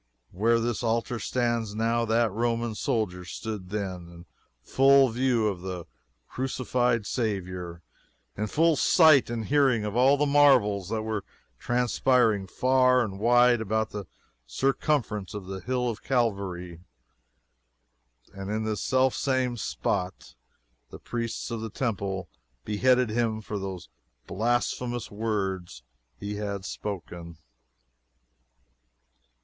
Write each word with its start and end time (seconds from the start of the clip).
Where 0.31 0.59
this 0.59 0.81
altar 0.81 1.19
stands 1.19 1.75
now, 1.75 2.05
that 2.05 2.31
Roman 2.31 2.73
soldier 2.73 3.23
stood 3.23 3.69
then, 3.69 4.09
in 4.09 4.25
full 4.63 5.09
view 5.09 5.47
of 5.47 5.61
the 5.61 5.85
crucified 6.27 7.05
Saviour 7.05 7.83
in 8.35 8.47
full 8.47 8.75
sight 8.75 9.29
and 9.29 9.45
hearing 9.45 9.85
of 9.85 9.95
all 9.95 10.17
the 10.17 10.25
marvels 10.25 10.89
that 10.89 11.03
were 11.03 11.23
transpiring 11.59 12.47
far 12.47 13.03
and 13.03 13.19
wide 13.19 13.61
about 13.61 13.91
the 13.91 14.05
circumference 14.47 15.35
of 15.35 15.45
the 15.45 15.59
Hill 15.59 15.87
of 15.87 16.01
Calvary. 16.01 16.79
And 18.33 18.49
in 18.49 18.63
this 18.63 18.81
self 18.81 19.13
same 19.13 19.55
spot 19.55 20.33
the 20.89 20.97
priests 20.97 21.51
of 21.51 21.61
the 21.61 21.69
Temple 21.69 22.27
beheaded 22.65 23.11
him 23.11 23.39
for 23.39 23.59
those 23.59 23.87
blasphemous 24.25 25.11
words 25.11 25.83
he 26.19 26.37
had 26.37 26.65
spoken. 26.65 27.37